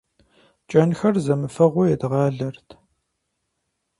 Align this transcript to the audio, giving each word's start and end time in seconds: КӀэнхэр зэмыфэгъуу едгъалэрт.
КӀэнхэр 0.69 1.15
зэмыфэгъуу 1.25 1.89
едгъалэрт. 1.93 2.69